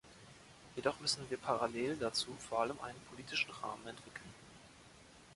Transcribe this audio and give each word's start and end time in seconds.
Jedoch 0.75 0.99
müssen 0.99 1.29
wir 1.29 1.37
parallel 1.37 1.95
dazu 1.95 2.35
vor 2.49 2.61
allem 2.61 2.79
einen 2.81 2.99
politischen 3.11 3.51
Rahmen 3.51 3.85
entwickeln. 3.85 4.33